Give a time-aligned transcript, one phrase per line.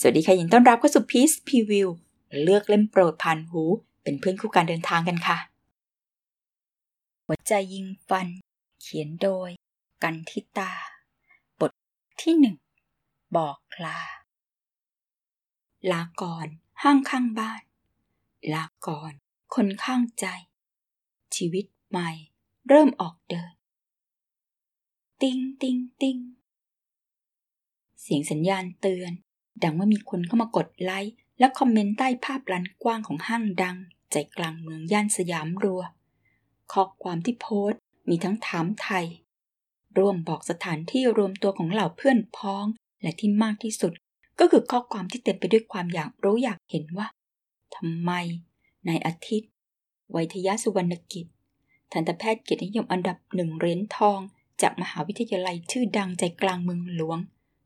[0.00, 1.88] สวัสดีค่ะยินต้อนรับเข้าสู่ Peace Preview
[2.42, 3.62] เลือกเล่มโปรดผ่านหู
[4.02, 5.38] เป็นเพื่อนคู่การเดินทางกันค่ะ
[7.26, 8.28] หัวใจยิงฟัน
[8.80, 9.50] เขียนโดย
[10.02, 10.72] กันทิตา
[11.60, 11.72] บท
[12.20, 12.56] ที่หนึ่ง
[13.36, 14.00] บอกลา
[15.90, 16.46] ลาก่อน
[16.82, 17.62] ห้างข้างบ้าน
[18.54, 19.12] ลาก่อน
[19.54, 20.26] คนข้างใจ
[21.36, 22.10] ชีวิตใหม่
[22.68, 23.52] เริ่มออกเดิน
[25.22, 26.18] ติงติงติง
[28.00, 29.12] เสียงสัญญาณเตือน
[29.62, 33.76] ดังเมื่อมีคนเข้ามากดไลค์และคอมเมนต์ใต้ภาพลันกว้างของห้างดัง
[34.10, 35.82] ใจกลางเมืองย่านสยามรัว
[36.72, 39.06] ข้อความที่โพสต์มีทั้งถามไทย
[39.98, 42.64] ร่วมบอกสถานที่รวมตัวของเหล่าเพื่อนพ้อง
[43.02, 43.92] และที่มากที่สุด
[44.38, 47.06] ก็คือข้อความที่เต็มไปด้วยความอยากรู้อยากเห็นว่า
[47.74, 48.10] ทำไม
[48.86, 49.50] ในอาทิตย์
[50.14, 51.26] วัทยสุวรรณกิจ
[51.92, 54.20] ทันตแพทย์เกียรตินิยมอันดับหนึ่งเหรียญทอง
[54.62, 57.18] จากมหาวิทยาลัยชื่อดังใจกลางเมืองหลวง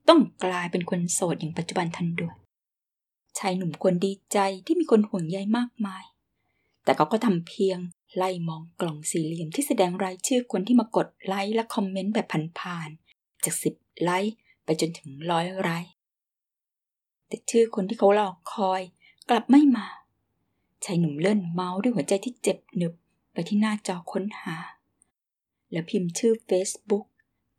[0.09, 2.37] ต้องกลายเป็นคนโสดอย่างปัจจุบันทันด่วน
[3.39, 6.05] ชายหนุ่มควรดีใจที่มีคนห่วงใยมากมาย
[6.85, 7.79] แต่เขาก็ทำเพียง
[8.17, 12.27] ไล่มองกล่องสี่เหลี่ยมที่แสดงรายชื่อคนที่มากดไลค์และคอมเมนต์แบบ
[12.61, 15.93] ผ่านๆจากสิบไลค์ไปจนถึงร้อยไลค์
[17.29, 18.83] แต่ชื่อคนที่เขารอคอย
[19.29, 19.87] กลับไม่มา
[20.85, 22.95] ชายหนุ่มเลื่อนเมาส์ด้วยหัวใจที่เจ็บหนึบ
[23.33, 24.57] ไปที่หน้าจอค้นหา
[25.71, 27.05] แล้วพิมพ์ชื่อ Facebook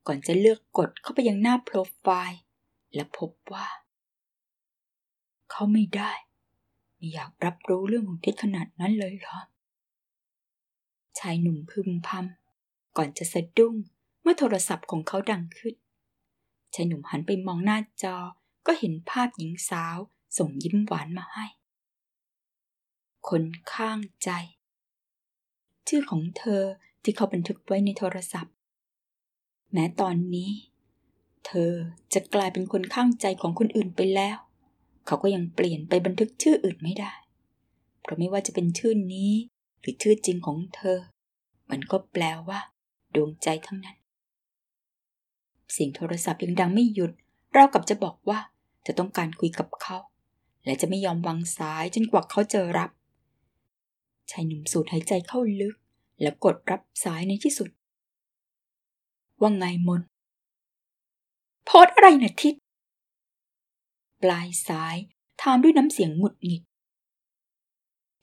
[0.07, 2.41] ก่อนจะเลือกกดเข้าไปยังหน้าโปรไฟล์
[2.93, 3.67] และพบว่า
[5.51, 6.11] เขาไม่ได้
[6.95, 9.39] ไม่อยากรับรู้เรื่องของทิศขนาดนั้นเลยเหรอ
[11.19, 13.75] ชายหนุ่มพึมพำก่อนจะสะดุ้ง
[14.21, 15.75] เมื่อโทรศัพท์ของเขาดังขึ้น
[16.73, 18.15] ชายหนุ่มหันไปมองหน้าจอ
[18.65, 19.97] ก็เห็นภาพหญิงสาว
[20.37, 21.45] ส่งยิ้มหวานมาให้
[23.29, 24.29] คนข้างใจ
[25.87, 26.63] ชื่อของเธอ
[27.03, 28.55] ที่เขาบันทึกไว้ในโทรศัพท์
[29.73, 30.51] แม้ตอนนี้
[31.45, 31.71] เธอ
[32.13, 34.37] จะกลายเป็นคนข้างใจของคนอื่นไปแล้ว
[35.05, 37.13] เขาก็ยังเปลี่ยนไปบันทึกชื่ออื่นไม่ได้
[38.01, 39.31] เพราะไม่ว่าจะเป็นชื่อนี้
[39.79, 40.99] หรือชื่อจริงของเธอ
[41.71, 42.59] มันก็แปลว่า
[43.15, 43.97] ดวงใจทั้งนั้น
[45.71, 47.11] เสียงโทรศัพท์ยังดังไม่หยุด
[47.53, 48.39] เรากับจะบอกว่า
[48.85, 49.97] จะต้องการคุยกับเขา
[50.65, 52.89] และจะไม่ยอมวางสายจนกว่าเขาจะรับ
[54.31, 55.75] ชายหนุ่มสูดหายใจเข้าลึก
[56.21, 57.69] แล้วกดรับสายในที่สุด
[59.43, 60.01] ว่าไงมน
[61.65, 62.55] โพสอะไรนะทิศ
[64.21, 64.95] ปลายสาย
[65.41, 66.61] ถามด้วยน้ำเสียงหงุดหงิด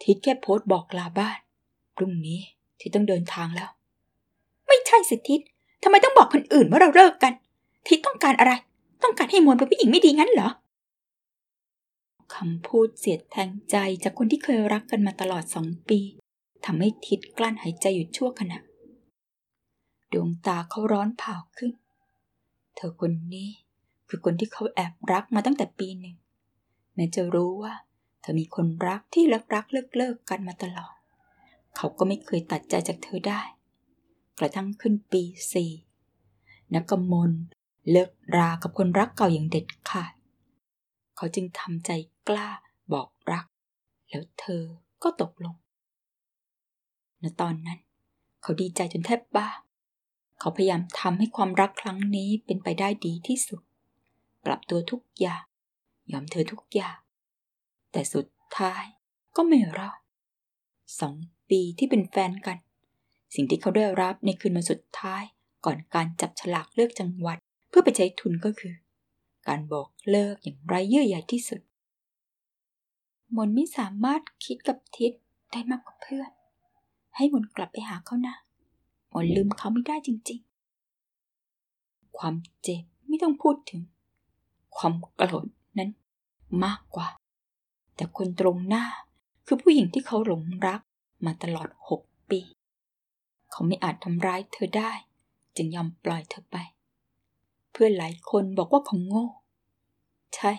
[0.02, 1.38] ทิศแค่โพสบอกลาบ้าน
[1.96, 2.38] พรุ่งนี้
[2.80, 3.70] ทิศต้องเดินทางแล้ว
[4.66, 5.40] ไม่ใช่สิทิศ
[5.82, 7.32] ทำไมต้องบอกคนอื่นว่าเราเลิกกัน
[7.88, 8.52] ทิศต้องการอะไร
[9.02, 10.50] ต้องการให้มนเป็นผู้หญิงไม่ดีงั้นเหรอ
[12.34, 16.00] คำพูดเสียดแทงใจจากคนที่เคยรักกันมาตลอดสองปี
[16.64, 18.58] ทำให้ทิศกลั้นหายใจอยู่ชั่วขณะ
[20.12, 21.72] ดวงตาเขาร้อนเผาขึ้น
[22.76, 23.50] เธอคนนี้
[24.08, 26.16] คือคนที่เขาแอบรักมาตั้งแต่ปีหนึ่ง
[26.94, 27.74] แม้จะรู้ว่า
[28.20, 30.94] เธอมีคนรักที่รักรักเลิกเลิกกันมาตลอด
[31.76, 33.40] เขาก็ไม่เคยตัดใจจากเธอได้
[34.38, 35.22] กระทั่งขึ้นปี
[35.52, 35.72] สี่
[36.74, 37.32] นักกมล
[37.90, 40.12] เลิกรากับคนรักเก่าอย่างเด็ดขาด
[41.16, 41.90] เขาจึงทำใจ
[42.28, 42.48] กล้า
[42.92, 43.46] บอกรัก
[44.08, 44.62] แล้วเธอ
[45.02, 45.56] ก็ตกลง
[47.22, 47.80] ณตอนนั้น
[48.42, 49.48] เขาดีใจจนแทบบ้า
[50.40, 53.62] เขาพยายามทำให้ความรักครั้งนี้เป็นไปได้ดีที่สุด
[54.44, 55.42] ปรับตัวทุกอย่าง
[56.12, 56.96] ยอมเธอทุกอย่าง
[57.92, 58.26] แต่สุด
[58.58, 58.84] ท้าย
[59.36, 59.98] ก็ไม่รอด
[61.00, 61.14] สอง
[61.50, 62.58] ปีที่เป็นแฟนกัน
[63.34, 65.22] สิ่งที่เขาได้รับในคืนวันสุดท้าย
[65.64, 68.74] ก่อนการจับฉลากเลือกจังหวัดเพื่อไปใช้ทุนก็คือ
[69.48, 71.60] การบอกเลิกอย่างไร้เยื่อใยที่สุด
[73.36, 75.12] มนไม่สามารถคิดกับทิศ
[75.52, 76.30] ได้มากกว่าเพื่อน
[77.16, 78.36] ให้มนกลับไปหาเขานะ
[79.12, 83.80] มนลืมเขาไม่ได้จริงๆ ความเจ็บไม่ต้องพูดถึง
[84.76, 85.46] ความโกรธ
[85.78, 85.90] นั้น
[86.64, 87.08] มากกว่า
[87.94, 88.84] แต่คนตรงหน้า
[89.46, 90.80] คือผู้หญิงที่เขาหลงรัก
[91.24, 92.40] มาตลอดหกปี
[93.50, 94.92] เขาไม่อาจทำร้ายเธอได้
[95.56, 96.56] จึงยอมปล่อยเธอไป
[97.70, 99.26] เพื่อนหลายคนบอกว่าเขาโง่
[100.34, 100.52] ใช่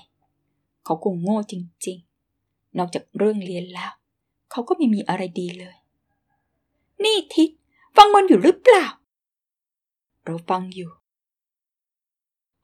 [0.84, 1.54] เขาคงโง่จ
[1.86, 3.92] ริงๆ นอกจากเรื่องเรียนแล้ว
[4.52, 5.76] เขาก็ไม่มีอะไรดีเลย
[7.04, 7.50] นี่ทิศ
[8.04, 8.86] ฟังมันอยู่หรือเปล่า
[10.26, 10.92] เราฟังอยู่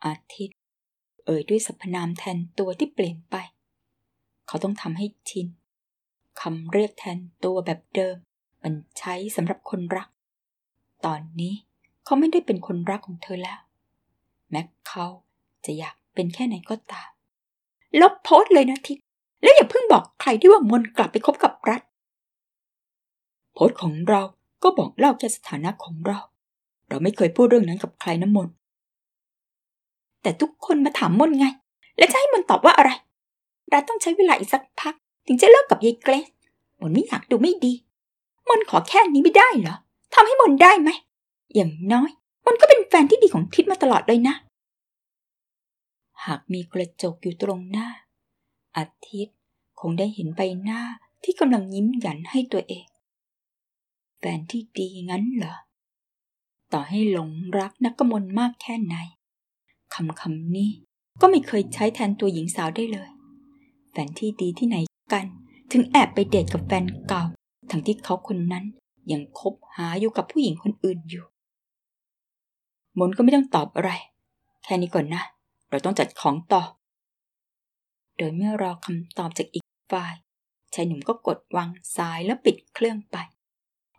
[0.05, 0.57] อาทิตย์
[1.25, 3.35] เอ่ยด้วยสรรพนามแทนตัวที่เปลี่ยนไป
[4.47, 5.47] เขาต้องทำให้ชิน
[6.41, 8.15] คำเรียกแทนตัวแบบเดิม
[8.63, 10.09] มันใช้สำหรับคนรัก
[11.05, 11.53] ตอนนี้
[12.03, 13.59] เขาไม่ได้เป็นคนรักของเธอแล้ว
[14.49, 15.05] แม้เขา
[15.65, 17.09] จะอยากเป็นแค่ไหนก็ตาม
[18.01, 18.97] ลบโพสเลยนะทิศ
[19.41, 21.81] แล้วอย่าเพิ่งบอกใครที่ว่ามนกลับไปคบกับรัฐ
[23.53, 24.23] โพสของเรา
[24.63, 26.19] ก็บอกเล่าแค่สถานะของเรา
[26.89, 28.49] เราไม่เคยพูดเรื่องนั้นกับใครนะมน
[30.21, 31.45] แต่ทุกคนมาถามมนไง
[31.97, 32.89] และจะให้มนตอบว่าอะไร
[33.69, 34.95] เรัฐต้องใช้เวลาอีกสักพัก
[35.27, 36.27] ถึงจะเลิกกับยายเกรซ
[36.81, 37.73] มนไม่อยากดูไม่ดี
[38.49, 39.75] มนขอแค่นี้ไม่ได้เหรอ
[40.13, 40.89] ทำให้มนได้ไหม
[41.55, 42.09] อย่างน้อย
[42.45, 44.35] มนก็เป็นแฟนที่ดีของทิดมาตลอดเลยนะ
[46.25, 47.87] หากมีกระจกอยู่ตรงหน้า
[48.77, 49.37] อาทิตย์
[49.79, 50.81] คงได้เห็นใบหน้า
[51.23, 52.85] ที่กำลังยิ้มหยันให้ตัวเอง
[54.19, 55.55] แฟนที่ดีงั้นเหรอ
[56.73, 57.29] ต่อให้หลง
[57.59, 58.95] รักนักกมลมากแค่ไหน
[59.93, 60.71] คำคำนี้
[61.21, 63.09] ก็ไม่เคยใช้แทนตัวหญิงสาวได้เลย
[63.91, 64.77] แฟนที่ดีที่ไหน
[65.13, 65.25] กัน
[65.71, 67.23] ถึงแอบไปเดทกับแฟนเก่า
[67.71, 68.65] ทั้งที่เขาคนนั้น
[69.11, 71.25] ยังคบหาอยู่กับผู้หญิงคนอื่นอยู่
[72.99, 73.91] มนก็ไม่ต้องตอบอะไร
[74.63, 75.23] แค่นี้ก่อนนะ
[75.69, 76.63] เราต้องจัดของต่อ
[78.17, 80.13] โดยเมื่อรอคำตอบจากอีกฝ่าย
[80.73, 83.17] ชายหนุ่มก็กดวางสายแล้วปิดเครื่องไป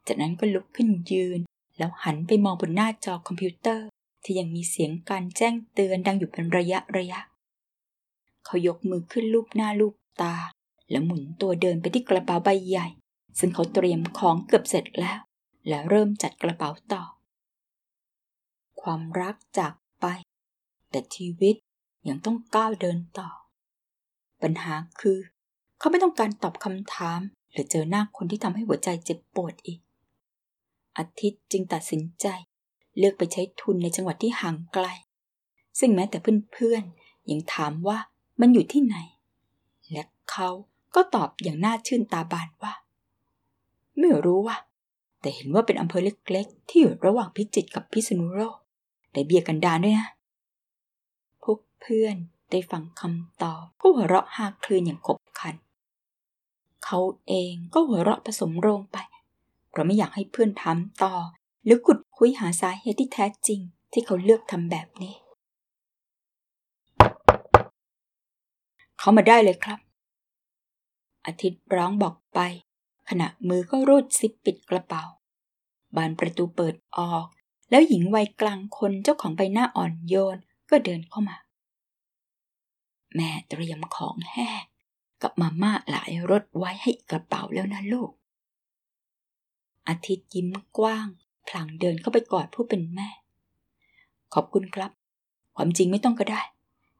[0.08, 1.40] จากนั้นก็ลุกขึ้นยืน
[1.78, 3.86] แล้วหันไปมองบนหน้าจอคอมพิวเตอร์
[4.24, 7.20] ที่ยังมีเสียงการแจ้งเตือนดังอยู่เป็นระยะระยะ
[8.44, 10.34] เขายกมือขึ้นลูบหน้าลูบตา
[10.90, 12.88] แล้วหมุนตัวเดินไปที่กระเป๋าใบใหญ่
[13.38, 15.18] ซึ่งเขาเตรียมของเกือบเสร็จแล้ว
[15.68, 17.02] แล้วเริ่มจัดกระเป๋าต่อ
[18.82, 20.06] ความรักจากไป
[20.90, 21.54] แต่ชีวิต
[22.08, 23.28] ยังต้องก้าวเดินต่อ
[24.42, 25.18] ปัญหาคือ
[25.78, 27.20] เขาไม่ต้องการตอบคำถาม
[27.52, 29.78] หรือเจอหน้าคนที่ทำให้หัวใจเจ็บปวดอีก
[30.98, 32.26] อาทิตย์จึงตัดสินใจ
[32.98, 34.86] เลือกไปใช้ทุนในจังหวัดที่ห่างไกล
[35.78, 36.18] ซึ่งแม้แต่
[36.52, 37.98] เพื่อนๆยังถามว่า
[38.40, 38.96] มันอยู่ที่ไหน
[39.90, 40.48] และเขา
[40.94, 42.72] ก็ตอบอย่างน่าชื่นตาบานว่า
[43.98, 44.56] ไม่รู้ว่า
[45.20, 48.56] แต่เห็นว่าเป็นอำเภอเล็กๆ ที่อยู่ระหว่างพิจิตรกับพิษณุโลก
[49.12, 50.08] ได้เบียกันดานด้วยนะ
[51.42, 52.16] พวกเพื่อน
[52.50, 55.56] ได้ฟังคำตอบก็หัวเราะฮาคลืนอย่างขบขัน
[56.84, 58.98] เขาเองก็หัวเราะผสมโรงไป
[59.72, 61.14] เราไม่อยากให้เพื่อนถามต่อ
[61.64, 63.60] หรือขุดคุยหาสาเหตุที่แท้จริง
[63.92, 65.14] ที่เขาเลือกทำแบบนี้
[68.98, 69.80] เขามาได้เลยครับ
[71.26, 72.40] อาทิตย์ร้องบอกไป
[73.08, 75.04] ขณะมือก็รูดซิปปิดกระเป๋า
[75.96, 77.26] บานประตูเปิดออก
[77.70, 80.38] แล้วหญิงวัยกลางคนเจ้าของใบหน้าอ่อนโยน
[80.70, 81.36] ก็เดินเข้ามา
[83.14, 84.62] แม่เตรียมของแห้ง
[85.22, 88.10] กับมาม่าหลายรสไว้ให้กระเป๋าแล้วนะลูก
[89.88, 90.48] อาทิตย์ยิ้ม
[90.78, 91.06] กว้าง
[91.48, 93.08] พลางเดินเข้าไปกอดผู้เป็นแม่
[94.34, 94.90] ขอบคุณครับ
[95.56, 96.42] ความจริงไม่ต้องก็ได้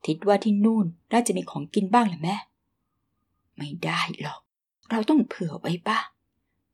[0.07, 2.37] ทิดว่าที่นู่นน่าจะมีของกินบ้างแหละแม่
[3.57, 4.41] ไม่ได้หรอก
[4.91, 6.07] เราต้องเผื่อไว้บ้าง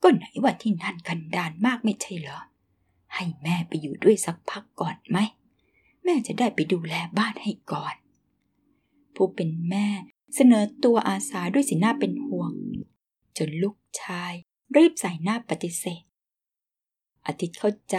[0.03, 2.41] ก็ไหนว่าที่นั่นกันดานมากไม่ใช่เหรอ
[3.15, 5.19] ให้แม่ไปอยู่ด้วยสักพักก่อนไหม
[6.05, 7.95] แม่จะได้ไปดูแลบ้านให้ก่อน
[9.15, 9.87] ผู้เป็นแม่
[10.35, 12.53] เสนอตัวอาสาด้วยสีหน้าเป็นห่วง
[13.39, 14.33] จนลูกชาย
[14.77, 16.03] รีบใส่หน้าปฏิเสธ
[17.27, 17.97] อาทิตย์เข้าใจ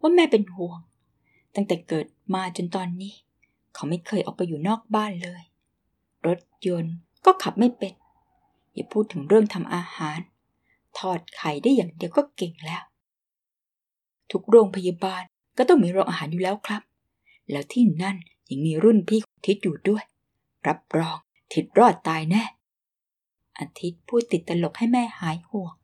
[0.00, 0.80] ว่าแม่เป็นห่วง
[1.54, 3.14] ตั้งแต่เกิดมาจนตอนนี้
[3.74, 5.42] เขาไม่เคยออกไปอยู่นอกบ้านเลย
[6.26, 7.94] รถยนต์ก็ขับไม่เป็น
[8.74, 10.18] อย่าพูดถึงเรื่องทำอาหาร
[10.98, 12.82] ทอดไข่ได้อย่างเดียวก็เก่งแล้ว
[14.30, 15.22] ทุกโรงพยาบาล
[15.58, 16.82] ก็ต้องมีโรงอาหารอยู่แล้วครับ
[17.50, 18.16] แล้วที่นั่น
[18.50, 20.04] ยังมีรุ่นพี่ของทิศอยู่ด้วย
[20.66, 21.18] รับรอง
[21.52, 22.42] ทิศรอดตายแน่
[23.58, 25.74] อาทิตย์พูดติดตลกให้แม่หายห่วง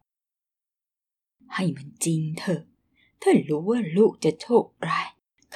[1.55, 2.63] ให้มันจริงเถอะ
[3.21, 5.07] ถ้ารู้ว่าลูกจะโชคร้าย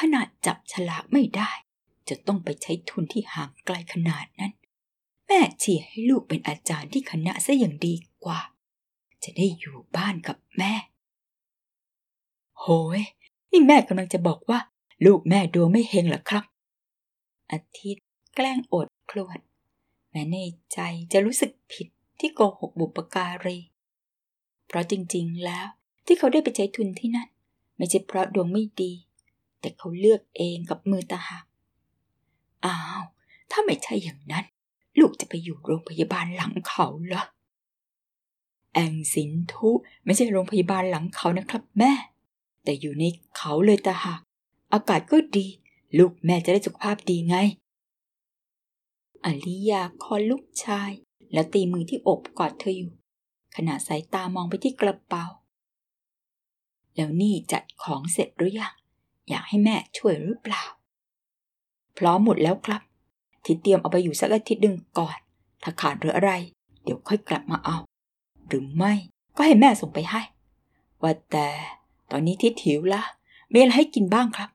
[0.00, 1.50] ขนาดจับฉลากไม่ได้
[2.08, 4.52] จะต้องไปใช้ทุนที่ห่างไกลขนาดนั้น
[5.26, 8.40] แม่เชียร์ให้ลูกเป็นอาจารย์ที่คณะซะอย่างดีกว่า
[9.24, 10.72] จะได้อยู่บ้านกับแม่
[12.60, 12.66] โห
[12.98, 13.00] ย
[13.50, 14.58] นี่แม่กำลังจะบอกว่า
[15.06, 16.44] ลูกแม่ดวงไม่เฮงหรอครับ
[17.52, 19.38] อาทิตย์แกล้งอดครวด
[20.10, 20.36] แม้ใน
[20.72, 20.78] ใจ
[21.12, 21.88] จะรู้สึกผิด
[22.20, 23.58] ที่โกหกบุปการี
[24.66, 25.66] เพราะจริงๆ แล้ว
[26.06, 27.28] ที่เขาได้ไปใช้ทุนที่นั่น
[27.76, 28.92] ไม่ใช่เพราะดวงไม่ดี
[29.60, 31.44] แต่เขาเลือกเองกับมือตาหัก
[32.64, 33.04] อ้าว
[33.50, 34.44] ถ้าไม่ใช่อย่างนั้น
[35.00, 37.24] ลูกจะไปอยู่โรงพยาบาลหลังเขาเหรอ
[38.74, 39.68] แองสินทุ
[40.04, 41.92] ไม่ใช่โรงพยาบาลหลังเขานะครับแม่
[42.64, 43.04] แต่อยู่ใน
[43.36, 44.20] เขาเลยตาหัก
[44.72, 45.46] อากาศก็ดี
[45.98, 47.36] ลูกแม่จะได้สุขภาพดีไง
[49.24, 50.90] อลิยาคอลูกชาย
[51.32, 52.92] แล้วตีมือที่อกกอดเธออยู่
[53.56, 55.24] ขณะสายตามองไปที่กระเป๋า
[56.96, 58.74] แล้วนี่จัดของเสร็จหรือยัง
[59.28, 60.62] อยากให้แม่ช่วยหรือเปล่า
[61.98, 62.82] พร้อมหมดแล้วครับ
[63.44, 65.18] ที่เตรียมเอาไปอยู่สักอาทิตย์หนึ่งก่อน
[65.62, 66.32] ถ้าขาดหรืออะไร
[66.82, 67.76] เดี๋ยวค่อยกลับมาเอา
[68.46, 68.92] หรือไม่
[69.36, 70.22] ก็ให้แม่ส่งไปให้
[71.02, 71.48] ว่าแต่
[72.10, 73.02] ตอนนี้ทิศหิวละ
[73.52, 74.50] มีอะไรให้กินบ้างครับ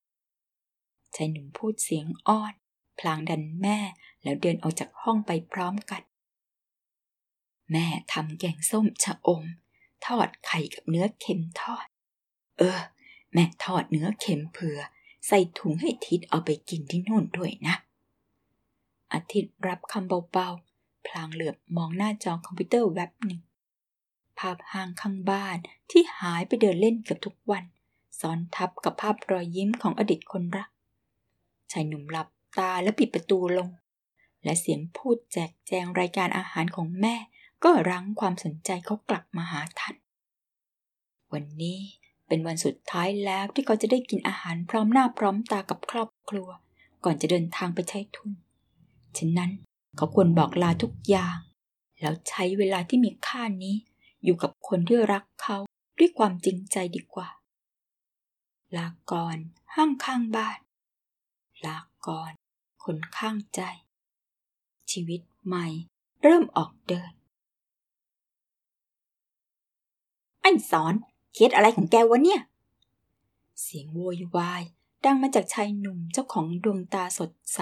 [1.16, 2.54] ชายหนุ่มพูดเสียงอ้อน
[3.00, 3.78] พลางดันแม่
[4.24, 6.02] แล้วเดินออกจากห้องไปพร้อมกัน
[7.72, 9.44] แม่ทำแกงส้มชะอม
[10.06, 11.86] ทอดไข่กับเนื้อเค็มทอด
[12.58, 12.80] เออ
[13.34, 14.80] แม่ทอดเนื้อเค็มเผื่อ
[15.28, 17.76] ใส่ถุงให้ทิดเอาไปกินที่นู่นด้วยนะ
[19.14, 23.40] อาทิตย์รับคำเบาๆ พลางเหลือบมองหน้าจอคอมพิวเตอร์แวบหนึ่ง
[24.40, 25.58] ภาพห้างข้างบ้าน
[25.92, 27.64] ที่หายไปเดินเล่นเกือบทุกวัน
[28.20, 30.70] ซ้อนทับกับภาพรอยยิ้มของอดีตคนรัก
[31.72, 33.70] ชายหนุ่มหลับตาและปิดประตูลง
[34.44, 37.16] และเสียงพูดแจกแจงรายการอาหารของแม่
[37.64, 39.96] ก็รั้งความสนใจเขากลับมาหาท่าน
[41.34, 41.80] วันนี้
[42.28, 46.50] เป็นวันสุดท้ายแล้วที่เขาจะได้กินอาหารพร้อมหน้าพร้อมตากับครอบครัว
[47.04, 48.32] ก่อนจะเดินทางไปใช้ทุน
[49.18, 49.52] ฉะนั้น
[49.98, 51.38] เขาควรบอกลาทุกอย่าง
[52.02, 53.76] แล้วใช้เวลาที่มีค่านี้
[54.24, 55.58] อยู่กับคนที่รักเขา
[55.98, 57.30] ด้วยความจริงใจดีกว่า
[58.78, 59.38] ลาก่อน
[59.76, 60.60] ห้างข้างบ้าน
[61.66, 62.32] ลาก่อน
[62.84, 63.62] คนข้างใจ
[64.92, 65.68] ชีวิตใหม่
[66.24, 67.12] เริ่มออกเดิน
[70.42, 70.94] ไอ้สอน
[71.34, 72.42] เคสอะไรของแกวะเนี่ย
[73.62, 74.64] เสียงโวยวาย
[75.06, 77.60] ดังมาจากชายหนุ่มเจ้าของดวงตาสดใส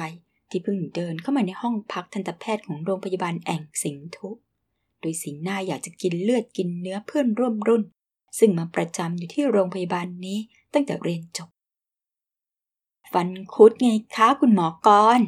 [0.49, 4.29] ที่เพิ่งเดินเข้ามาในห้องพักทันตแพทย์ของโรงพยาบาลแอ่งสิงทุ
[4.99, 7.83] โดยสีหน้าอยากจะกินเลือดกินเนื้อเพื่อนร่วมรุ่น
[8.39, 10.39] ซึ่งมาประจำอยู่ที่โรงพยาบาลนี้
[10.73, 11.49] ตั้งแต่เรียนจบ
[13.11, 15.21] ฟันคุดไงคะคุณหมอกร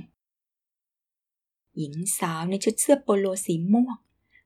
[1.78, 3.98] หญิงสาวในชุดเสื้อโปโลสีม่วง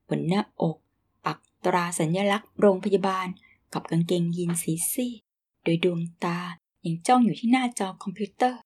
[0.07, 0.77] บนหน้าอก
[1.25, 3.27] ปักตราสัญลักษณ์โรงพยาบาล
[3.73, 5.19] กับกางเกงยีนสีซีด
[5.63, 6.37] โดยดวงตา
[6.85, 8.59] ยังจ้องอยู่ที่หน้าจอคอมพิวเตอร์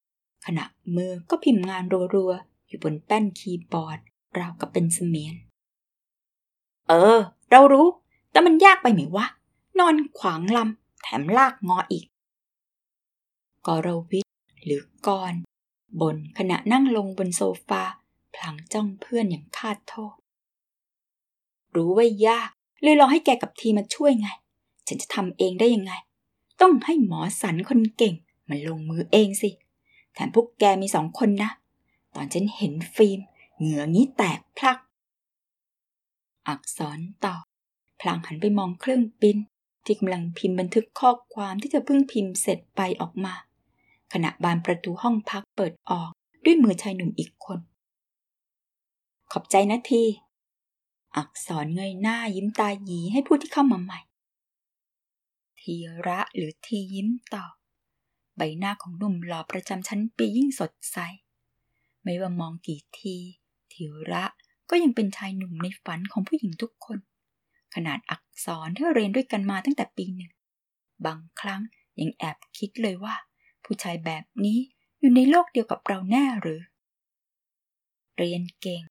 [0.45, 1.83] ขณะมือก็พิมพ์งาน
[2.15, 3.99] รัวๆ อยู่บนแป้นคีย์บอร์ด
[4.39, 5.35] ราวกับเป็นเสมียน
[6.87, 7.19] เออ
[7.51, 7.87] เรารู้
[8.31, 9.25] แต่มันยากไปไหมวะ
[9.79, 12.05] นอนขวางลำแถมลากงออีก
[13.67, 14.33] กรวิทย์
[14.65, 15.33] หรือกร
[16.01, 17.83] บนขณะนั่งลงบนโซฟา
[18.33, 20.15] พลางจ้องเพื่อนอย่างคาดโทษ
[21.75, 22.49] รู้ว่ายาก
[22.83, 24.27] เลยรอให้แกกับทีมาช่วยไง
[24.87, 25.93] ฉันจะทำเองได้ยังไง
[26.61, 28.15] ต้องให้หมอสันคนเก่ง
[28.49, 29.49] มันลงมือเองสิ
[30.13, 31.51] แถมพวกแกมีสองคนนะ
[32.15, 33.19] ตอนฉันเห็นฟิล์ม
[33.57, 34.77] เหงื่องี้แตกพลัก
[36.47, 37.35] อักษรต่อ
[37.99, 39.37] พลางหันไปมองเครื่องปิ้น
[39.85, 43.33] ที่กำลังพิมพ์บันทึกข้อความที่เธอเพิ่งพิมพ์เสร็จไปออกมา
[44.13, 46.11] ขณะบานประตูห้องพักเปิดออก
[46.43, 47.59] ด้วยมือชายหนุ่มอีกคน
[49.31, 50.03] ขอบใจนะที
[51.17, 53.99] อักษรเงยหน้ายิ้มตาหยีให้ผู้ที่เข้ามาใหม่
[55.65, 57.53] ทีระหรือทียิ้มตอบ
[58.37, 60.97] ใบหน้าของหนุ่มหล่อประจำชั้นปียิ่งสดใส
[62.03, 63.15] ไม่ว่ามองกี่ที
[63.73, 64.23] ทีระ
[64.69, 66.97] ก็ยังเป็นชายหนุ่มในฝันของผู้หญิงทุกคน
[67.75, 70.31] ขนาดอักษรที่เรียนด้วยกันมาตั้งแต่ปีหนึ่ง
[71.05, 71.61] บางครั้ง
[71.99, 73.15] ยังแอบคิดเลยว่า
[73.63, 74.59] ผู้ชายแบบนี้
[74.99, 76.61] อยู่ในโลกเดียวกับเราแน่หรือ
[78.17, 78.81] เรียนเก่ง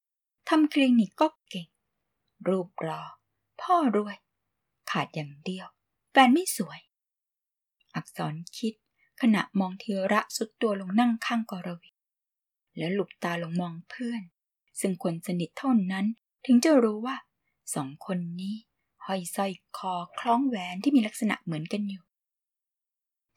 [0.48, 1.68] ทำคลินิกก็เก่ง
[2.48, 3.00] รูปรอ
[3.60, 4.16] พ่อรวย
[4.90, 5.66] ขาดอย่างเดียว
[6.16, 6.80] แฟนไม่สวย
[7.94, 8.74] อักษรคิด
[9.20, 11.90] ขณะมองเทระสุดตัวลงนั่งข้างกรวิ
[12.76, 14.22] แล้วหลุบตาลงมองเพื่อน
[14.80, 16.06] ซึ่งคนสนิทเท่านั้น
[16.46, 17.16] ถึงจะรู้ว่า
[17.74, 18.56] สองคนนี้
[19.04, 22.04] ห้อยสร้อยคอคล้องแหวนที่มีลักษณะเหมือนกันอยู่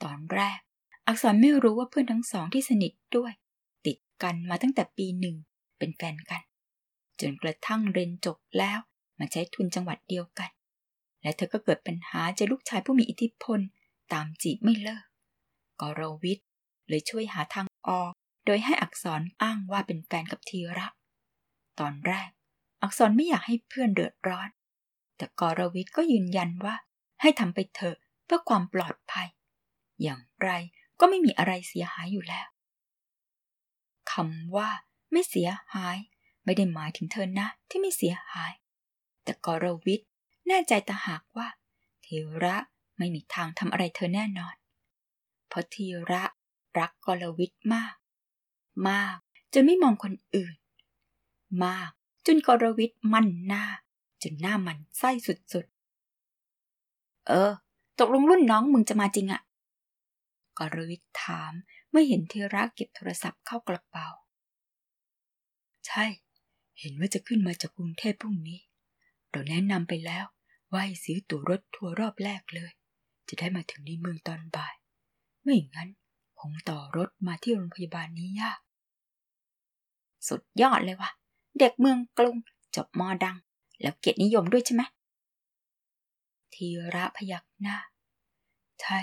[0.04, 0.60] ตอนแรก
[1.08, 3.34] อักษรไม่รู้ว่าเพื่อนทั้งสองที่สนิทด้วย
[3.86, 5.36] ติดกันมาตั้งแต่ปีหนึ่ง
[5.78, 6.42] เป็นแฟนกัน
[7.20, 8.80] จนกระทั่งเรียนจบแล้ว
[9.20, 10.50] มาใช้ทุนจังหวัดเดียวกัน
[11.22, 13.60] และเธอก็เกิดปัญหาเจอลูกชายผู้มีอิทธิพล
[14.14, 15.06] ตามจีบไม่เลิก
[15.82, 16.46] กรวิทย์
[16.90, 18.12] เลยช่วยหาทางออก
[18.46, 20.88] โดยให้อักษรอ้างว่าเป็นแฟนกับทีระ
[21.80, 22.30] ตอนแรก
[22.82, 24.50] อักษรไม่อยากให้เพื่อนเดือดร้อน
[25.18, 26.76] แต่กรวิทย์ก็ยืนยันว่า
[27.22, 29.28] ให้ทำไปเถอะเพื่อความปลอดภัย
[30.02, 30.50] อย่างไร
[31.00, 32.48] ก็ไม่มีอะไรเสียหายอยู่แล้ว
[34.12, 34.70] คำว่า
[35.12, 35.98] ไม่เสียหาย
[36.44, 38.54] ไม่ได้หมายถึงเธอนะที่ไม่เสียหาย
[39.24, 40.10] แต่กรวิทย์
[40.48, 41.48] แน่ใจต่หากว่า
[42.02, 42.08] เท
[42.44, 42.56] ระ
[42.98, 44.56] ไม่มีทางทำอะไรเธอแน่นอน
[45.48, 45.76] เพราะเท
[46.12, 46.24] ระ
[46.80, 47.96] รักกรวิทย์มาก
[48.90, 49.18] มาก
[49.54, 50.56] จนไม่มองคนอื่น
[51.66, 51.92] มาก
[52.26, 53.66] จนกรวิทย์มันหน้า
[54.24, 55.12] จนหน้ามันไส้
[55.54, 57.52] สุดๆ เออ
[58.00, 59.42] ตกลงรุ่นน้องมึงจะมาจริงอะ
[60.60, 61.54] กรวิทย์ถาม
[61.90, 64.08] เมื่อเห็นเทระเก็บโทรศัพท์เข้ากระเป๋า
[65.88, 66.06] ใช่
[66.80, 68.60] เห็นว่าจะขึ้นมาจากกรุงเทพพรุ่งนี้
[69.30, 70.26] เราแนะนำไปแล้ว
[70.72, 72.72] ว่าให้ซื้อตั๋วรถทัวร์รอบแรกเลย
[73.28, 74.76] จะได้มาถึงในเมืองตอนบ่าย
[75.44, 75.90] ไม่งั้น
[76.40, 78.60] คงต่อรถมาที่โรงพยาบาลนี้ยาก
[80.28, 81.12] สุดยอดเลยว่ะ
[81.60, 82.36] เด็กเมืองกรุง
[82.76, 83.38] จบมอดัง
[83.82, 84.84] แล้วเกียรตินิยมด้วยใช่ไหม
[86.54, 87.78] ทีระพยักหน้า
[88.82, 89.00] ใช่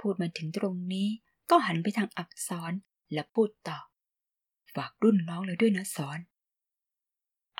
[0.00, 1.08] พูดมาถึงตรงนี้
[1.50, 2.72] ก็หันไปทางอักษร
[3.12, 3.80] และพูดต่อ
[4.74, 6.18] ฝากรุ่นน้องเลยด้วยนะสอน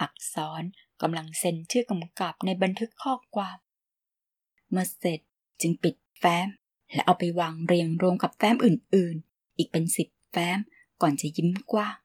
[0.01, 0.63] อักษร
[1.03, 3.57] กำลังเซ็นชื่อกำกับในบันทึกข้อความ
[4.71, 5.21] เมื่อเสร็จ
[5.61, 6.49] จึงปิดแฟ้ม
[6.93, 10.59] และเอาไปวางเรียงรวมกับแฟ้มอื่นๆ อีกเป็นสิบแฟ้ม
[11.03, 11.97] ก่อนจะยิ้มกว้าง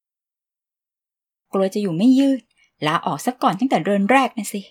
[1.53, 2.41] กลัวจะอยู่ไม่ยืด
[2.87, 4.61] ลาออกซะก่อนตั้งแต่เดือนแรกนะสิ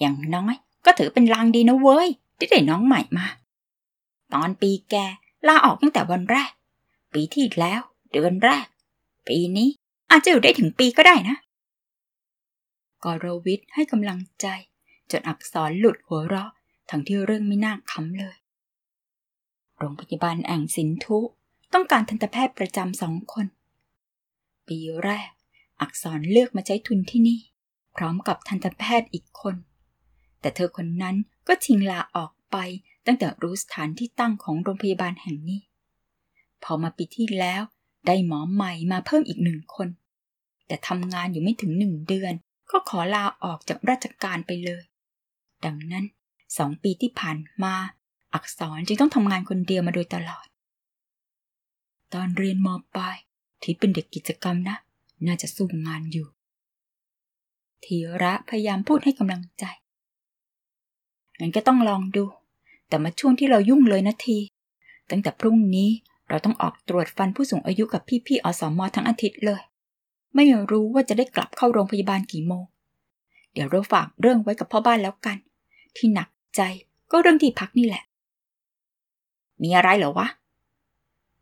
[0.00, 0.54] อย่างน้อย
[0.84, 3.26] ก็ถือเป็นลางดีนะเว้ย ที่ได้น้องใหม่มา
[4.32, 4.94] ตอนปีแก
[5.48, 6.50] ลาออกตั้งแต่วันแรก
[7.12, 7.80] ปีที่แล้ว
[8.12, 8.66] เดือนแรก
[9.28, 9.68] ปีนี้
[10.10, 11.36] อาจจะอยู่ได้ถึงปีก็ได้นะ
[13.04, 14.46] กรวิทย์ให้กำลังใจ
[15.10, 16.50] จนอักษรหลุดหัวเราะ
[16.90, 18.36] ทั้งที่เรื่องไม่น่าขำเลย
[19.78, 21.18] โรงพยาบาลแองสินทุ
[21.72, 23.46] ต้องการทันตแพทย์ประจำสองคน
[24.68, 25.30] ปีแรก
[25.80, 27.40] อักษรเลือกมาใช้ทุนที่นี่
[27.96, 29.56] พร้อมกับทันตแพทย์อีกคน
[30.40, 31.16] แต่เธอคนนั้น
[31.48, 32.56] ก็ชิงลาออกไป
[33.06, 35.62] ตั้งแต่รู้สถานที่ตั้งของโรงพยาบาลแห่งนี้
[36.62, 37.62] พอมาปีที่แล้ว
[38.06, 39.88] ได้หมอใหม่มาเพิ่มอีกหนึ่งคน
[40.66, 42.34] แต่ทำงานอยู่ไม่ถึงหนึ่งเดือน
[42.72, 44.82] ก็ขอลาออกจากราชการไปเลย
[45.64, 46.04] ดังนั้น
[46.58, 47.74] สองปีที่ผ่านมา
[48.34, 50.46] อักษรจึงต้องทำงานคนเดียวมาโดยตลอด
[52.14, 53.16] ตอนเรียนมปลาย
[53.62, 54.76] ที่เป็นเด็กกิจกรรมนะ
[55.26, 56.26] น่าจะสู้งานอยู่
[57.84, 59.64] ธีระพยายามพูดให้กำลังใจ
[61.38, 62.24] งั้นก็ต้องลองดู
[62.88, 64.38] แต่มาช่วงที่เรายุ่งเลยนะที
[65.10, 65.90] ตั้งแต่พรุ่งนี้
[66.28, 69.62] เราต้องออกตรวจฟันผู้สูงอายุกับพี่ๆอสมอทั้งอาทิตย์เลย
[70.34, 72.64] ไม่รู้ว่าจะได้กลับเข้าโรงพยาบาลกี่โมง
[73.52, 75.36] เดี๋ยวเราฝากเรื่องไว้กับพ่อบ้านแล้วกัน
[75.96, 76.60] ที่หนักใจ
[77.10, 78.02] ก็เรื่องที่พักนี่แหละ
[79.62, 80.28] มีอะไรเหรอวะ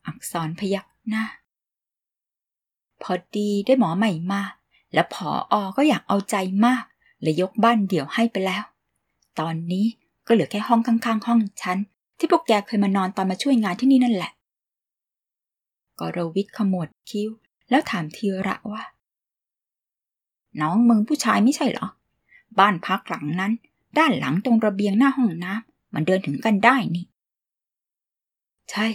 [0.07, 1.25] อักษรพยักหน้า
[3.03, 4.43] พอดีได้หมอใหม่มา
[4.95, 6.85] และผออก็อยากเอาใจมาก
[7.21, 8.65] เลยยกบ้านเดี่ยวให้ไปแล้ว
[9.41, 9.87] ตอนนี้
[10.27, 11.79] ก็เหลือแค่ห้องข้างๆ ห้องฉัน
[12.19, 14.31] ที่พวกแกเคยมานอนตอนมาช่วยงานที่นี่นั่นแหละ
[16.01, 17.31] กรวิทย์ขมวดคิ้ว
[17.71, 18.85] แล้วถามทีระว่า
[20.61, 21.89] น้องมึงผู้ชายไม่ใช่เหรอ
[22.59, 23.53] บ้านพักหลังนั้น
[23.99, 27.05] ด้านหลังตรงระเบียงหน้าห้องน้ำมันเดินถึงกันได้นี่
[28.71, 28.87] ใช่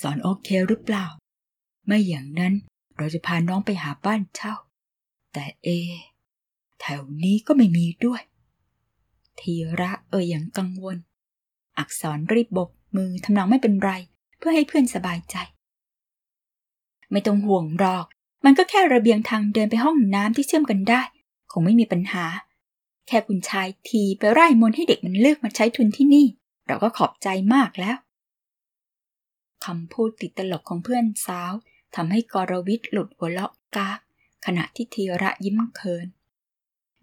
[0.00, 1.06] สอนโอเคหรือเปล่า
[1.86, 2.54] ไม่อย่างนั้น
[2.96, 4.54] เราจะพาน้องไปหาบ้านเช่า
[5.32, 5.68] แต่เอ
[6.80, 8.22] แถวนี้ก็ไม่มีด้วย
[9.40, 10.96] ทีระเอ่ยอย่างกังวล
[11.78, 13.92] อักษรรีบบกมือทำนองไม่เป็นไร
[14.38, 15.36] เพื่อให้เพื่อนสบายใจ
[17.12, 18.06] ไม่ต้องห่วงหรอก
[18.44, 21.02] มันก็แค่ระเบียงทางเดินไปห้องน้ำที่เชื่อมกันได้
[21.52, 22.24] คงไม่มีปัญหา
[23.08, 26.26] แค่คุณชายทีไปไล่มนให้เด็กมันเลือกมาใช้ทุนที่นี่
[26.66, 27.96] เราก็ขอบใจมากแล้ว
[29.64, 31.52] คำพูดติดตลกของเพื่อนสาว
[31.96, 33.98] ทำให้กรวิทย์หลุดหัวเราะกาก
[34.46, 36.06] ขณะที่ทีระยิ้มเคิน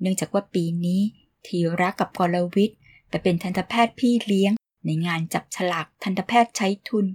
[0.02, 1.02] เนื่องจากว่าปีนี้
[1.48, 2.78] ทีระกับกรวิทย์
[3.10, 4.54] ไปเป็นทันตแพทย์พี่เลี้ยง
[4.86, 7.06] ในงานจับฉลากทันตแพทย์ใช้ทุน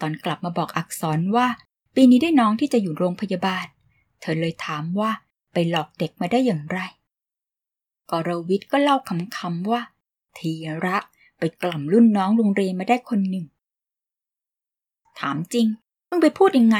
[0.00, 1.46] ตอนกลับมาบอกอักษรว่า
[1.94, 3.66] ปีนี้ได้น้องที่จะอยู่โรงพยาบาล
[4.20, 5.10] เธอเลยถามว่า
[5.52, 6.78] ไปหลอกเด็กมาได้อย่างไร
[8.10, 8.96] กรวิทย์ก็เล่า
[9.36, 9.80] คำๆว่า
[10.38, 10.52] ที
[10.84, 10.96] ระ
[11.38, 13.46] ไปกล่อมรุ่นน้องโรงเรียนมาได้คนหนึ่ง
[15.20, 15.66] ถามจริง
[16.08, 16.78] มึงไปพูดยังไง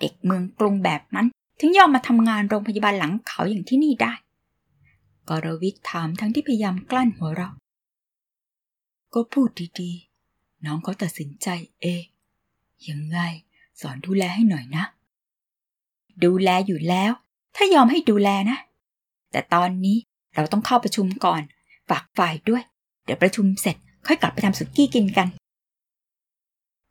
[0.00, 1.26] เด็กเมืองกรุงแบบนั้น
[1.60, 4.12] ถึงยอมมาทำงานโรงพยาบาลหลังเขาอย่างที่นี่ได้
[5.28, 7.54] กรวิทย์ถามทั้งที่พยายามกลั้นหัวเราะ
[9.14, 9.48] ก็พูด
[9.80, 11.48] ดีๆ น้องเขาตัดสินใจ
[11.80, 12.04] เอง
[12.88, 13.18] ยังไง
[13.80, 14.84] สอนดูแลให้หน่อยนะ
[16.24, 17.12] ดูแลอยู่แล้ว
[17.56, 18.58] ถ้ายอมให้ดูแลนะ
[19.32, 19.96] แต่ตอนนี้
[20.34, 21.42] เราต้องเข้าประชุมก่อน
[21.90, 22.62] ฝากฝ่ายด้วย
[23.04, 25.28] เดี๋ยวประชุมเสร็จค่อยกลับไปทำสุกี้กินกัน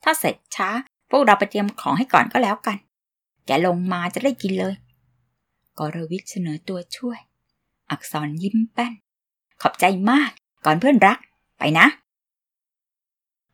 [0.03, 0.69] ถ้าเสร็จช้า
[1.09, 2.77] พวกเราไปเตรียมของให้ก่อนก็แล้วกัน
[3.45, 4.75] แกลงมาจะได้กินเลย
[5.79, 7.19] กรวิทเสนอตัวช่วย
[7.91, 8.93] อักษรยิ้มแป้น
[9.61, 10.31] ขอบใจมาก
[10.65, 11.17] ก่อนเพื่อนรัก
[11.57, 11.87] ไปนะ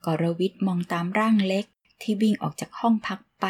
[0.05, 1.65] กรวิทมองตามร่างเล็ก
[2.01, 3.45] ที่วิ่งออกจากห้องพักไป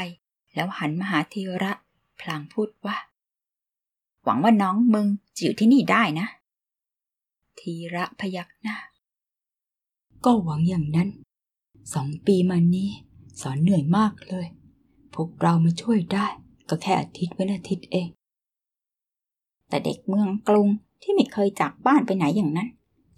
[0.53, 1.71] แล้วหันมาหาธีระ
[2.19, 2.97] พลางพูดว่า
[4.23, 6.27] หวังว่าน้องมึงจะอยู่ที่นี่ได้นะ
[7.59, 8.77] ธีระพยักหน้า
[10.25, 11.09] ก็หวังอย่างนั้น
[11.93, 12.89] สองปีมานี้
[13.41, 14.47] สอนเหนื่อยมากเลย
[15.13, 16.27] พวกเรามาช่วยได้
[16.69, 18.07] ก็แค่อาทิตย์เว้นอาทิตย์เอง
[19.69, 20.67] แต่เด็กเมืองกรุง
[21.01, 22.69] ที่ไม่เคยจากบ้านไปไหนอย่างนั้น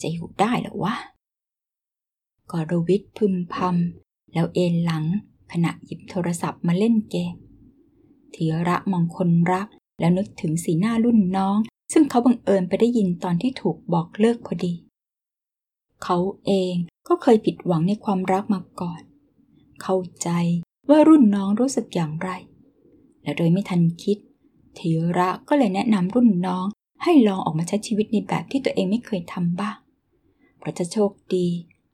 [0.02, 0.96] จะอยู่ได้หรอวะ
[2.52, 4.05] กรวิทพึมพำ
[4.36, 5.06] แล้วเอนหลัง
[5.52, 7.36] ขณะหยิบโทรศัพท์มาเล่นเกม
[8.36, 9.68] ธีระมองคนรัก
[10.00, 11.58] แล้วนึกถึงสีหน้ารุ่นน้อง
[11.94, 14.74] ซึ่งเขาบังเอิญไปได้ยินตอนที่ถูกบอกเลิกพอดี
[16.04, 16.76] เขาเอง
[17.08, 19.02] ก็เคยผิดหวังในความรักมาก่อน
[19.82, 20.30] เข้าใจ
[20.90, 22.30] ว่ารุ่นน้องรู้สึกอย่างไร
[23.24, 24.18] และโดยไม่ทันคิด
[24.78, 26.66] ธีระก็เลยแนะนำรุ่นน้อง
[27.04, 29.78] ให้ลองออกมาใช้ชีวิตในแบบที่ตัวเองไม่เคยทำบ้าง
[30.60, 31.48] เพราะจะโชคดี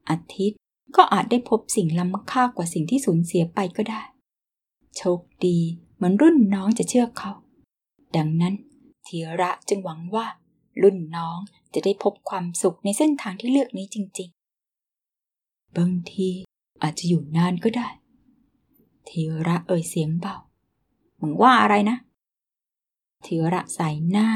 [0.10, 0.60] อาทิตย์
[0.96, 4.02] ก็อาจได้พบสิ่งล้ำค่ากว่าสิ่งที่สูญเสียไปก็ได้
[4.98, 5.58] โชคดี
[5.96, 7.32] เหมือนรุ่นน้องจะเชื่อเขา
[8.18, 8.54] ดังนั้น
[9.04, 10.26] เทีระจึงหวังว่า
[10.82, 11.38] รุ่นน้อง
[11.74, 14.30] จะได้พบความสุขในเส้นทางที่เลือกนี้จริง
[15.04, 16.30] ๆ บางที
[16.82, 17.88] อาจจะอยู่นานก็ได้
[19.06, 20.36] เทีระเอ่ยเสียงเบา
[21.22, 21.98] มึงว่าอะไรนะ
[23.24, 24.28] เทธีระสายหน้า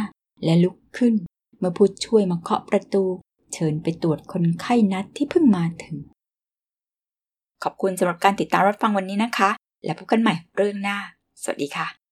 [0.43, 1.13] และลุกขึ้น
[1.59, 3.03] เมื่อผู้ช่วยมาเคาะประตู
[3.53, 5.95] เชิญไปตรวจคนไข้นัดที่เพิ่งมาถึง
[7.65, 9.49] ขอบคุณสำหรับการติดตามรับฟังวันนี้นะคะ
[9.85, 10.97] และพบกันใหม่เรื่องหน้า
[11.41, 12.04] สวัสดีค่ะ